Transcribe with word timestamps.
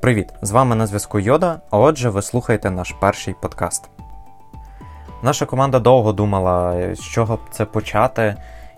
Привіт! 0.00 0.32
З 0.42 0.50
вами 0.50 0.74
на 0.76 0.86
зв'язку 0.86 1.18
Йода, 1.18 1.60
а 1.70 1.78
отже, 1.78 2.10
ви 2.10 2.22
слухаєте 2.22 2.70
наш 2.70 2.94
перший 3.00 3.34
подкаст. 3.40 3.90
Наша 5.22 5.46
команда 5.46 5.78
довго 5.78 6.12
думала, 6.12 6.94
з 6.94 7.00
чого 7.00 7.36
б 7.36 7.40
це 7.50 7.64
почати, 7.64 8.36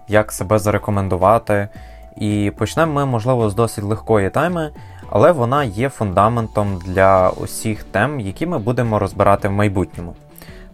як 0.08 0.32
себе 0.32 0.58
зарекомендувати. 0.58 1.68
І 2.16 2.52
почнемо 2.58 2.92
ми, 2.92 3.06
можливо, 3.06 3.50
з 3.50 3.54
досить 3.54 3.84
легкої 3.84 4.30
теми, 4.30 4.72
але 5.10 5.32
вона 5.32 5.64
є 5.64 5.88
фундаментом 5.88 6.78
для 6.86 7.30
усіх 7.30 7.84
тем, 7.84 8.20
які 8.20 8.46
ми 8.46 8.58
будемо 8.58 8.98
розбирати 8.98 9.48
в 9.48 9.52
майбутньому. 9.52 10.14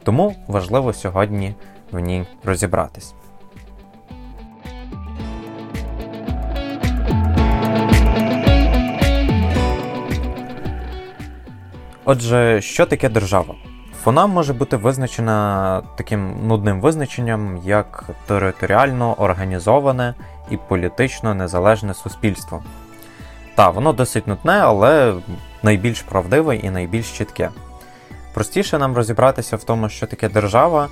Тому 0.02 0.34
важливо 0.46 0.92
сьогодні 0.92 1.54
в 1.92 1.98
ній 1.98 2.26
розібратись. 2.44 3.14
Отже, 12.08 12.60
що 12.60 12.86
таке 12.86 13.08
держава? 13.08 13.54
Вона 14.04 14.26
може 14.26 14.52
бути 14.52 14.76
визначена 14.76 15.82
таким 15.96 16.46
нудним 16.46 16.80
визначенням, 16.80 17.60
як 17.64 18.04
територіально 18.26 19.14
організоване 19.18 20.14
і 20.50 20.56
політично 20.56 21.34
незалежне 21.34 21.94
суспільство. 21.94 22.62
Так, 23.54 23.74
воно 23.74 23.92
досить 23.92 24.26
нудне, 24.26 24.52
але 24.52 25.14
найбільш 25.62 26.02
правдиве 26.02 26.56
і 26.56 26.70
найбільш 26.70 27.18
чітке. 27.18 27.50
Простіше 28.34 28.78
нам 28.78 28.96
розібратися 28.96 29.56
в 29.56 29.64
тому, 29.64 29.88
що 29.88 30.06
таке 30.06 30.28
держава, 30.28 30.88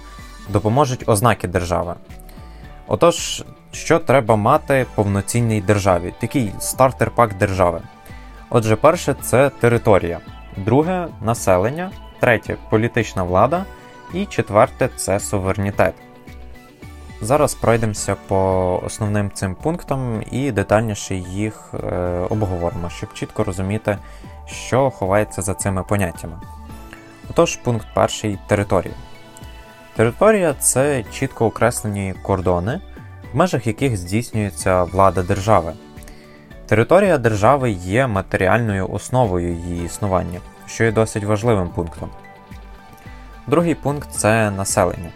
допоможуть 0.49 1.09
ознаки 1.09 1.49
держави. 1.49 1.95
Отож, 2.87 3.45
що 3.73 3.99
треба 3.99 4.37
мати 4.37 4.87
повноцінній 4.95 5.61
державі, 5.61 6.15
такий 6.21 6.53
стартер-пак 6.59 7.39
держави. 7.39 7.81
Отже, 8.51 8.77
перше 8.77 9.15
це 9.23 9.51
територія 9.61 10.21
друге 10.57 11.09
населення, 11.23 11.91
третє 12.21 12.57
політична 12.71 13.23
влада 13.23 13.65
і 14.15 14.27
четверте 14.27 14.89
це 14.97 15.21
суверенітет. 15.21 15.95
Зараз 17.21 17.55
пройдемося 17.55 18.17
по 18.29 18.81
основним 18.87 19.31
цим 19.31 19.55
пунктам 19.55 20.23
і 20.31 20.53
детальніше 20.53 21.15
їх 21.15 21.75
е, 21.75 21.97
обговоримо, 22.31 22.91
щоб 22.91 23.13
чітко 23.13 23.45
розуміти, 23.45 23.99
що 24.47 24.91
ховається 24.91 25.43
за 25.43 25.55
цими 25.55 25.83
поняттями. 25.83 26.41
Отож, 27.31 27.57
пункт 27.57 27.87
перший 27.95 28.39
територія. 28.47 28.95
Територія 29.97 30.55
це 30.55 31.05
чітко 31.13 31.47
окреслені 31.47 32.15
кордони, 32.23 32.81
в 33.33 33.37
межах 33.37 33.67
яких 33.67 33.97
здійснюється 33.97 34.83
влада 34.83 35.23
держави. 35.23 35.73
Територія 36.67 37.19
держави 37.19 37.71
є 37.71 38.07
матеріальною 38.07 38.89
основою 38.89 39.53
її 39.53 39.85
існування, 39.85 40.41
що 40.67 40.85
є 40.85 40.93
досить 40.93 41.25
важливим 41.25 41.69
пунктом. 41.69 42.11
Другий 43.47 43.75
пункт 43.75 44.09
це 44.11 44.51
населення. 44.51 45.11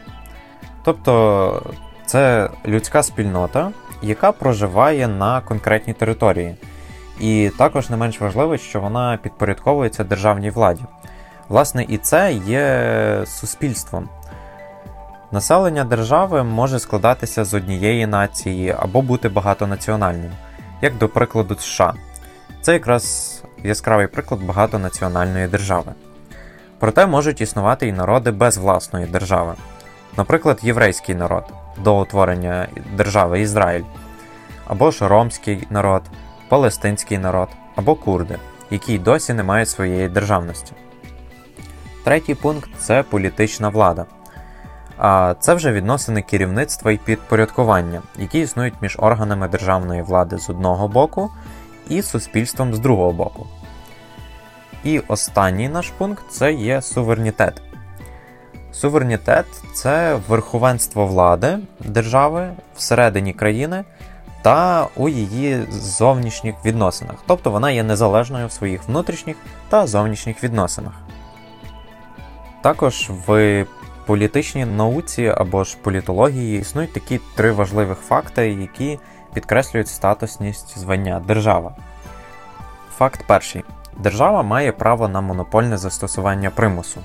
Тобто 0.85 1.63
це 2.07 2.51
людська 2.67 3.03
спільнота, 3.03 3.71
яка 4.03 4.33
проживає 4.33 5.09
на 5.09 5.41
конкретній 5.41 5.93
території. 5.93 6.55
І 7.21 7.51
також 7.59 7.91
не 7.91 7.97
менш 7.97 8.21
важливо, 8.21 8.57
що 8.57 8.81
вона 8.81 9.19
підпорядковується 9.23 10.05
державній 10.05 10.51
владі. 10.51 10.83
Власне, 11.49 11.87
і 11.89 11.99
це 11.99 12.33
є 12.33 13.23
суспільством. 13.27 14.09
Населення 15.33 15.85
держави 15.85 16.43
може 16.43 16.79
складатися 16.79 17.45
з 17.45 17.55
однієї 17.55 18.07
нації 18.07 18.75
або 18.79 19.03
бути 19.03 19.29
багатонаціональним 19.29 20.31
як 20.83 20.99
до 20.99 21.09
прикладу 21.09 21.55
США. 21.55 21.95
Це 22.61 22.73
якраз 22.73 23.35
яскравий 23.63 24.07
приклад 24.07 24.43
багатонаціональної 24.43 25.47
держави. 25.47 25.93
Проте 26.79 27.07
можуть 27.07 27.41
існувати 27.41 27.87
і 27.87 27.93
народи 27.93 28.31
без 28.31 28.57
власної 28.57 29.07
держави, 29.07 29.55
наприклад, 30.17 30.59
єврейський 30.63 31.15
народ 31.15 31.45
до 31.85 32.01
утворення 32.01 32.69
держави 32.97 33.41
Ізраїль, 33.41 33.85
або 34.67 34.91
ж 34.91 35.09
ромський 35.09 35.67
народ, 35.71 36.03
палестинський 36.49 37.19
народ, 37.19 37.49
або 37.77 37.95
курди, 37.95 38.39
які 38.71 38.99
досі 38.99 39.35
не 39.35 39.43
мають 39.43 39.69
своєї 39.69 40.09
державності. 40.09 40.73
Третій 42.05 42.35
пункт 42.35 42.71
це 42.79 43.03
політична 43.03 43.69
влада. 43.69 44.07
А 44.99 45.35
це 45.41 45.55
вже 45.55 45.73
відносини 45.73 46.23
керівництва 46.23 46.93
і 46.93 46.97
підпорядкування, 46.97 48.03
які 48.19 48.41
існують 48.41 48.83
між 48.83 48.97
органами 48.99 49.49
державної 49.49 50.03
влади 50.03 50.39
з 50.39 50.51
одного 50.51 50.89
боку 50.89 51.31
і 51.89 52.03
суспільством 52.03 52.75
з 52.75 52.79
другого 52.79 53.13
боку. 53.13 53.47
І 54.85 54.99
останній 54.99 55.69
наш 55.69 55.91
пункт 55.91 56.25
це 56.31 56.53
є 56.53 56.83
суверенітет. 56.83 57.63
Суверенітет 58.73 59.47
це 59.75 60.19
верховенство 60.29 61.07
влади 61.07 61.59
держави 61.81 62.51
всередині 62.77 63.33
країни 63.33 63.85
та 64.43 64.87
у 64.97 65.09
її 65.09 65.67
зовнішніх 65.71 66.55
відносинах. 66.65 67.17
Тобто 67.27 67.51
вона 67.51 67.71
є 67.71 67.83
незалежною 67.83 68.47
в 68.47 68.53
своїх 68.53 68.89
внутрішніх 68.89 69.37
та 69.69 69.87
зовнішніх 69.87 70.45
відносинах. 70.45 70.93
Також 72.63 73.11
в 73.27 73.67
політичній 74.09 74.65
науці 74.65 75.35
або 75.37 75.65
ж 75.65 75.77
політології 75.83 76.61
існують 76.61 76.93
такі 76.93 77.21
три 77.35 77.53
важливих 77.53 77.99
факти, 77.99 78.49
які 78.49 78.99
підкреслюють 79.35 79.89
статусність 79.89 80.79
звання 80.79 81.23
держава. 81.27 81.77
Факт 82.97 83.25
перший: 83.27 83.65
держава 83.99 84.43
має 84.43 84.73
право 84.73 85.09
на 85.09 85.21
монопольне 85.21 85.79
застосування 85.79 86.51
примусу. 86.51 87.01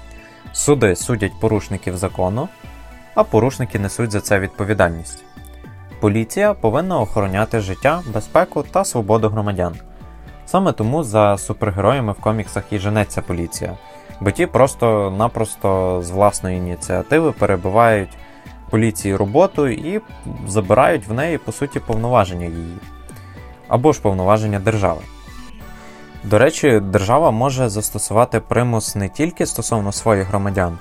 Суди 0.53 0.96
судять 0.96 1.40
порушників 1.40 1.97
закону, 1.97 2.50
а 3.16 3.24
порушники 3.24 3.80
несуть 3.80 4.12
за 4.12 4.22
це 4.22 4.40
відповідальність. 4.40 5.24
Поліція 6.00 6.53
повинна 6.53 7.00
охороняти 7.00 7.59
життя, 7.59 8.02
безпеку 8.13 8.63
та 8.63 8.86
свободу 8.86 9.30
громадян. 9.30 9.75
Саме 10.46 10.72
тому 10.72 11.03
за 11.03 11.38
супергероями 11.38 12.12
в 12.13 12.22
коміксах 12.22 12.63
і 12.72 12.80
женеться 12.80 13.22
поліція 13.22 13.78
бо 14.22 14.31
ті 14.31 14.46
просто-напросто 14.46 16.01
з 16.03 16.12
власної 16.12 16.57
ініціативи 16.57 17.31
перебивають 17.31 18.18
поліції 18.69 19.16
роботу 19.16 19.68
і 19.68 20.01
забирають 20.47 21.07
в 21.07 21.13
неї, 21.13 21.38
по 21.38 21.51
суті, 21.51 21.79
повноваження 21.79 22.46
її 22.46 22.78
або 23.68 23.94
ж 23.94 24.01
повноваження 24.01 24.59
держави. 24.59 25.01
До 26.24 26.38
речі, 26.38 26.79
держава 26.79 27.31
може 27.31 27.69
застосувати 27.69 28.40
примус 28.40 28.96
не 28.96 29.09
тільки 29.09 29.46
стосовно 29.46 29.91
своїх 29.91 30.28
громадян, 30.28 30.78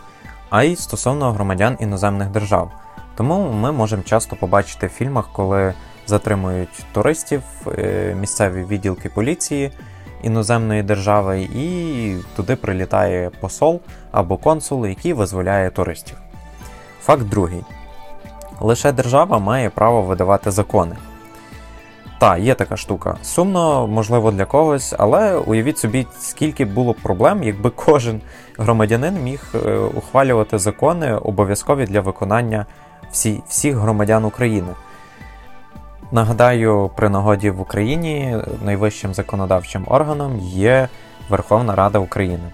а 0.50 0.62
й 0.62 0.76
стосовно 0.76 1.32
громадян 1.32 1.76
іноземних 1.81 2.28
держав. 2.28 2.70
Тому 3.14 3.53
ми 3.53 3.72
можемо 3.72 4.03
часто 4.03 4.37
побачити 4.37 4.87
в 4.87 4.91
фільмах, 4.91 5.28
коли 5.32 5.75
затримують 6.06 6.84
туристів, 6.93 7.43
е, 7.78 8.16
місцеві 8.20 8.64
відділки 8.64 9.09
поліції 9.09 9.72
іноземної 10.22 10.83
держави, 10.83 11.43
і 11.43 12.16
туди 12.37 12.56
прилітає 12.56 13.31
посол 13.41 13.81
або 14.12 14.37
консул, 14.37 14.87
який 14.87 15.12
визволяє 15.12 15.71
туристів. 15.71 16.16
Факт 17.03 17.22
другий. 17.22 17.62
Лише 18.61 18.93
держава 18.93 19.38
має 19.38 19.71
право 19.71 20.03
видавати 20.03 20.50
закони. 20.50 20.97
Та, 22.19 22.37
є 22.37 22.55
така 22.55 22.77
штука. 22.77 23.16
Сумно, 23.22 23.87
можливо, 23.87 24.31
для 24.31 24.44
когось, 24.44 24.94
але 24.99 25.37
уявіть 25.37 25.78
собі, 25.78 26.06
скільки 26.19 26.65
було 26.65 26.94
проблем, 26.94 27.43
якби 27.43 27.71
кожен 27.71 28.21
громадянин 28.59 29.22
міг 29.22 29.55
е, 29.55 29.78
ухвалювати 29.78 30.59
закони 30.59 31.15
обов'язкові 31.15 31.84
для 31.84 32.00
виконання 32.00 32.66
всі, 33.12 33.43
всіх 33.49 33.77
громадян 33.77 34.25
України. 34.25 34.69
Нагадаю, 36.12 36.91
при 36.97 37.09
нагоді 37.09 37.50
в 37.50 37.61
Україні 37.61 38.37
найвищим 38.65 39.14
законодавчим 39.14 39.85
органом 39.88 40.38
є 40.41 40.88
Верховна 41.29 41.75
Рада 41.75 41.99
України. 41.99 42.53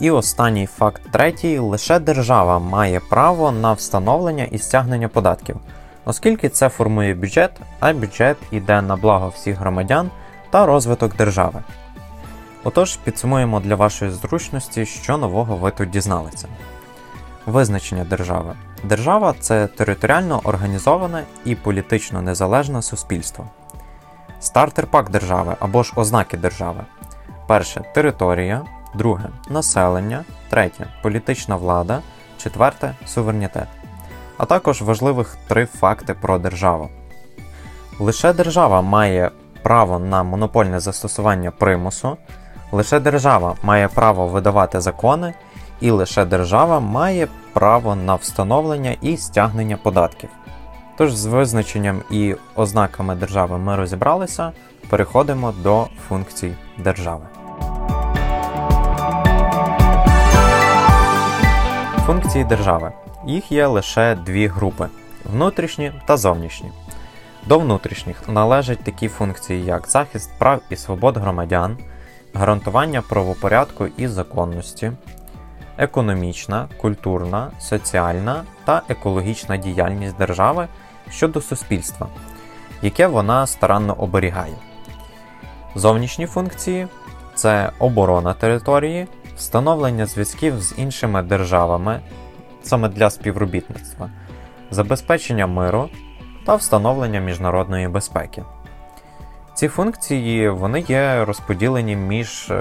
І 0.00 0.10
останній 0.10 0.66
факт 0.66 1.02
третій: 1.10 1.58
лише 1.58 1.98
держава 1.98 2.58
має 2.58 3.00
право 3.00 3.52
на 3.52 3.72
встановлення 3.72 4.44
і 4.44 4.58
стягнення 4.58 5.08
податків, 5.08 5.56
оскільки 6.04 6.48
це 6.48 6.68
формує 6.68 7.14
бюджет, 7.14 7.50
а 7.80 7.92
бюджет 7.92 8.36
йде 8.50 8.82
на 8.82 8.96
благо 8.96 9.28
всіх 9.28 9.56
громадян 9.56 10.10
та 10.50 10.66
розвиток 10.66 11.16
держави. 11.16 11.62
Отож, 12.64 12.96
підсумуємо 12.96 13.60
для 13.60 13.74
вашої 13.74 14.10
зручності, 14.10 14.86
що 14.86 15.18
нового 15.18 15.56
ви 15.56 15.70
тут 15.70 15.90
дізналися. 15.90 16.48
Визначення 17.46 18.04
держави. 18.04 18.54
Держава 18.84 19.34
це 19.40 19.66
територіально 19.66 20.40
організоване 20.44 21.22
і 21.44 21.54
політично 21.54 22.22
незалежне 22.22 22.82
суспільство. 22.82 23.46
Стартер 24.40 24.86
пак 24.86 25.10
держави 25.10 25.56
або 25.60 25.82
ж 25.82 25.92
ознаки 25.96 26.36
держави. 26.36 26.80
Перше 27.46 27.84
територія, 27.94 28.62
друге 28.94 29.28
населення, 29.50 30.24
третє 30.50 30.86
політична 31.02 31.56
влада, 31.56 32.00
четверте 32.38 32.94
суверенітет. 33.06 33.68
А 34.38 34.44
також 34.44 34.82
важливих 34.82 35.36
три 35.48 35.66
факти 35.66 36.14
про 36.14 36.38
державу. 36.38 36.88
Лише 37.98 38.32
держава 38.32 38.82
має 38.82 39.30
право 39.62 39.98
на 39.98 40.22
монопольне 40.22 40.80
застосування 40.80 41.50
примусу, 41.50 42.16
Лише 42.72 43.00
держава 43.00 43.56
має 43.62 43.88
право 43.88 44.26
видавати 44.26 44.80
закони, 44.80 45.34
і 45.82 45.90
лише 45.90 46.24
держава 46.24 46.80
має 46.80 47.28
право 47.52 47.94
на 47.94 48.14
встановлення 48.14 48.96
і 49.00 49.16
стягнення 49.16 49.76
податків. 49.76 50.30
Тож 50.96 51.14
з 51.14 51.26
визначенням 51.26 52.02
і 52.10 52.34
ознаками 52.54 53.14
держави 53.14 53.58
ми 53.58 53.76
розібралися, 53.76 54.52
переходимо 54.90 55.54
до 55.62 55.86
функцій 56.08 56.54
держави. 56.78 57.24
Функції 62.06 62.44
держави. 62.44 62.92
Їх 63.26 63.52
є 63.52 63.66
лише 63.66 64.14
дві 64.14 64.46
групи 64.46 64.88
внутрішні 65.32 65.92
та 66.06 66.16
зовнішні. 66.16 66.70
До 67.46 67.58
внутрішніх 67.58 68.28
належать 68.28 68.84
такі 68.84 69.08
функції, 69.08 69.64
як 69.64 69.88
захист 69.88 70.30
прав 70.38 70.60
і 70.70 70.76
свобод 70.76 71.16
громадян, 71.16 71.78
гарантування 72.34 73.02
правопорядку 73.02 73.86
і 73.96 74.06
законності, 74.06 74.92
економічна, 75.78 76.68
культурна, 76.76 77.50
соціальна 77.60 78.42
та 78.64 78.82
екологічна 78.88 79.56
діяльність 79.56 80.16
держави 80.16 80.68
щодо 81.10 81.40
суспільства, 81.40 82.06
яке 82.82 83.06
вона 83.06 83.46
старанно 83.46 83.94
оберігає. 83.94 84.54
Зовнішні 85.74 86.26
функції 86.26 86.86
це 87.34 87.70
оборона 87.78 88.34
території, 88.34 89.06
встановлення 89.36 90.06
зв'язків 90.06 90.60
з 90.62 90.74
іншими 90.78 91.22
державами 91.22 92.00
саме 92.62 92.88
для 92.88 93.10
співробітництва, 93.10 94.10
забезпечення 94.70 95.46
миру 95.46 95.88
та 96.46 96.54
встановлення 96.54 97.20
міжнародної 97.20 97.88
безпеки. 97.88 98.42
Ці 99.54 99.68
функції 99.68 100.48
вони 100.48 100.80
є 100.80 101.24
розподілені 101.24 101.96
між 101.96 102.50
е, 102.50 102.54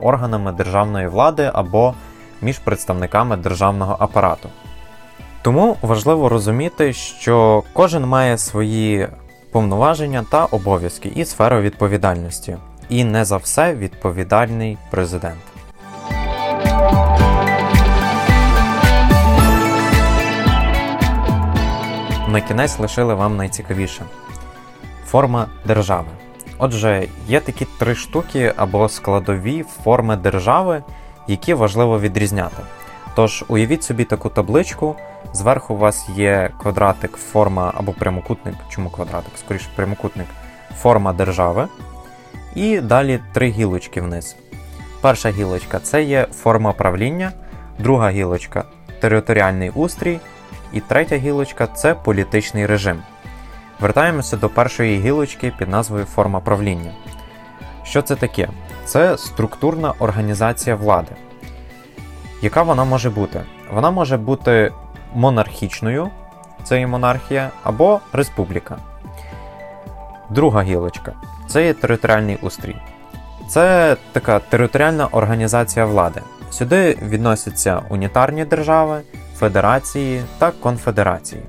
органами 0.00 0.52
державної 0.52 1.06
влади 1.06 1.50
або 1.54 1.94
між 2.44 2.58
представниками 2.58 3.36
державного 3.36 3.96
апарату. 3.98 4.48
Тому 5.42 5.76
важливо 5.82 6.28
розуміти, 6.28 6.92
що 6.92 7.62
кожен 7.72 8.06
має 8.06 8.38
свої 8.38 9.08
повноваження 9.52 10.24
та 10.30 10.44
обов'язки 10.44 11.12
і 11.14 11.24
сферу 11.24 11.60
відповідальності, 11.60 12.56
і 12.88 13.04
не 13.04 13.24
за 13.24 13.36
все 13.36 13.74
відповідальний 13.74 14.78
президент. 14.90 15.40
На 22.28 22.40
кінець 22.40 22.78
лишили 22.78 23.14
вам 23.14 23.36
найцікавіше 23.36 24.02
форма 25.06 25.46
держави. 25.66 26.08
Отже, 26.58 27.08
є 27.28 27.40
такі 27.40 27.66
три 27.78 27.94
штуки 27.94 28.52
або 28.56 28.88
складові 28.88 29.62
форми 29.84 30.16
держави, 30.16 30.82
які 31.26 31.54
важливо 31.54 32.00
відрізняти. 32.00 32.56
Тож 33.14 33.44
уявіть 33.48 33.84
собі 33.84 34.04
таку 34.04 34.28
табличку, 34.28 34.96
зверху 35.32 35.74
у 35.74 35.76
вас 35.76 36.08
є 36.16 36.50
квадратик, 36.62 37.16
форма 37.16 37.72
або 37.76 37.92
прямокутник, 37.92 38.54
чому 38.68 38.90
квадратик, 38.90 39.32
скоріше 39.38 39.68
прямокутник, 39.76 40.26
форма 40.76 41.12
держави. 41.12 41.68
І 42.54 42.80
далі 42.80 43.20
три 43.32 43.48
гілочки 43.48 44.00
вниз. 44.00 44.36
Перша 45.00 45.30
гілочка 45.30 45.78
це 45.78 46.02
є 46.02 46.26
форма 46.32 46.72
правління, 46.72 47.32
друга 47.78 48.10
гілочка 48.10 48.64
територіальний 49.00 49.70
устрій, 49.70 50.20
і 50.72 50.80
третя 50.80 51.16
гілочка 51.16 51.66
це 51.66 51.94
політичний 51.94 52.66
режим. 52.66 53.02
Вертаємося 53.80 54.36
до 54.36 54.48
першої 54.48 55.00
гілочки 55.00 55.52
під 55.58 55.68
назвою 55.68 56.04
форма 56.04 56.40
правління. 56.40 56.92
Що 57.84 58.02
це 58.02 58.16
таке? 58.16 58.48
Це 58.84 59.18
структурна 59.18 59.94
організація 59.98 60.76
влади. 60.76 61.12
Яка 62.42 62.62
вона 62.62 62.84
може 62.84 63.10
бути? 63.10 63.40
Вона 63.72 63.90
може 63.90 64.16
бути 64.16 64.72
монархічною, 65.14 66.10
це 66.64 66.80
і 66.80 66.86
монархія, 66.86 67.50
або 67.62 68.00
республіка. 68.12 68.76
Друга 70.30 70.62
гілочка 70.62 71.12
це 71.48 71.64
є 71.66 71.74
територіальний 71.74 72.38
устрій. 72.42 72.76
Це 73.48 73.96
така 74.12 74.38
територіальна 74.38 75.06
організація 75.06 75.86
влади. 75.86 76.20
Сюди 76.50 76.98
відносяться 77.02 77.82
унітарні 77.88 78.44
держави, 78.44 79.00
федерації 79.36 80.22
та 80.38 80.50
конфедерації. 80.50 81.42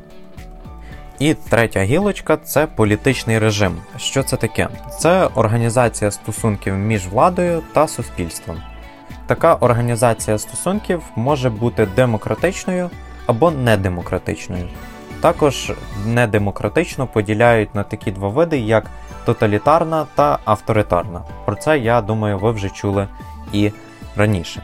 І 1.25 1.33
третя 1.33 1.83
гілочка 1.83 2.37
це 2.37 2.67
політичний 2.67 3.39
режим. 3.39 3.77
Що 3.97 4.23
це 4.23 4.37
таке? 4.37 4.69
Це 4.99 5.29
організація 5.35 6.11
стосунків 6.11 6.73
між 6.73 7.07
владою 7.07 7.61
та 7.73 7.87
суспільством. 7.87 8.61
Така 9.27 9.55
організація 9.55 10.37
стосунків 10.37 11.03
може 11.15 11.49
бути 11.49 11.85
демократичною 11.95 12.89
або 13.25 13.51
недемократичною. 13.51 14.67
Також 15.21 15.71
недемократично 16.05 17.07
поділяють 17.07 17.75
на 17.75 17.83
такі 17.83 18.11
два 18.11 18.29
види, 18.29 18.59
як 18.59 18.85
тоталітарна 19.25 20.05
та 20.15 20.39
авторитарна. 20.45 21.21
Про 21.45 21.55
це, 21.55 21.79
я 21.79 22.01
думаю, 22.01 22.39
ви 22.39 22.51
вже 22.51 22.69
чули 22.69 23.07
і 23.53 23.71
раніше. 24.15 24.63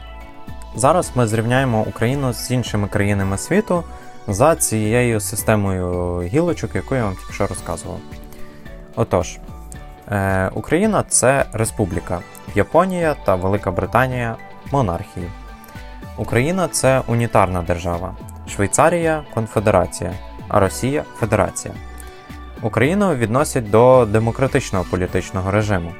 Зараз 0.74 1.12
ми 1.14 1.26
зрівняємо 1.26 1.84
Україну 1.88 2.32
з 2.32 2.50
іншими 2.50 2.88
країнами 2.88 3.38
світу 3.38 3.84
за 4.28 4.56
цією 4.56 5.20
системою 5.20 6.20
гілочок, 6.22 6.74
яку 6.74 6.94
я 6.94 7.04
вам 7.04 7.16
тільки 7.16 7.32
що 7.32 7.46
розказував. 7.46 7.98
Отож, 8.96 9.38
е, 10.08 10.50
Україна 10.54 11.04
це 11.08 11.44
республіка, 11.52 12.20
Японія 12.54 13.16
та 13.24 13.34
Велика 13.34 13.70
Британія 13.70 14.36
монархії. 14.72 15.26
Україна 16.16 16.68
це 16.68 17.02
унітарна 17.06 17.62
держава, 17.62 18.14
Швейцарія 18.48 19.22
конфедерація, 19.34 20.12
а 20.48 20.60
Росія 20.60 21.04
Федерація. 21.16 21.74
Україну 22.62 23.14
відносять 23.14 23.70
до 23.70 24.06
демократичного 24.06 24.84
політичного 24.90 25.50
режиму, 25.50 25.92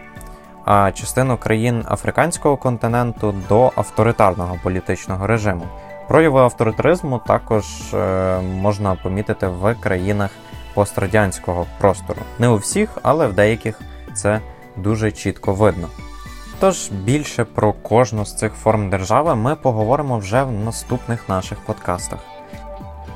а 0.65 0.93
частину 0.93 1.37
країн 1.37 1.85
африканського 1.91 2.57
континенту 2.57 3.35
до 3.49 3.73
авторитарного 3.77 4.59
політичного 4.63 5.27
режиму. 5.27 5.67
Прояви 6.09 6.41
авторитаризму 6.41 7.21
також 7.27 7.65
е, 7.95 8.41
можна 8.41 8.95
помітити 8.95 9.47
в 9.47 9.75
країнах 9.75 10.31
пострадянського 10.75 11.67
простору. 11.81 12.21
Не 12.39 12.49
у 12.49 12.57
всіх, 12.57 12.99
але 13.03 13.27
в 13.27 13.33
деяких 13.33 13.81
це 14.15 14.41
дуже 14.77 15.13
чітко 15.13 15.53
видно. 15.53 15.89
Тож 16.61 16.91
більше 16.91 17.45
про 17.45 17.73
кожну 17.73 18.25
з 18.25 18.35
цих 18.35 18.53
форм 18.53 18.91
держави 18.91 19.35
ми 19.35 19.57
поговоримо 19.57 20.19
вже 20.19 20.43
в 20.43 20.53
наступних 20.53 21.29
наших 21.29 21.59
подкастах. 21.59 22.19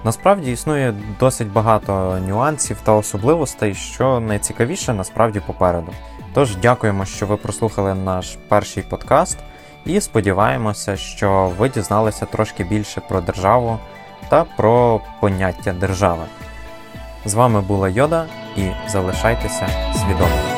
Насправді 0.05 0.53
існує 0.53 0.95
досить 1.21 1.53
багато 1.53 2.19
нюансів 2.29 2.77
та 2.85 2.93
особливостей, 2.93 3.75
що 3.75 4.21
найцікавіше 4.21 4.95
насправді 4.95 5.41
попереду. 5.41 5.93
Тож 6.35 6.57
дякуємо, 6.57 7.05
що 7.05 7.27
ви 7.27 7.37
прослухали 7.37 7.95
наш 7.95 8.37
перший 8.49 8.83
подкаст, 8.83 9.39
і 9.87 10.01
сподіваємося, 10.01 10.97
що 10.97 11.53
ви 11.59 11.69
дізналися 11.69 12.27
трошки 12.27 12.65
більше 12.65 13.01
про 13.01 13.21
державу 13.21 13.79
та 14.29 14.45
про 14.57 15.01
поняття 15.21 15.73
держави. 15.73 16.25
З 17.25 17.35
вами 17.35 17.61
була 17.61 17.89
Йода 17.89 18.27
і 18.57 18.91
залишайтеся 18.91 19.69
свідомими. 19.95 20.56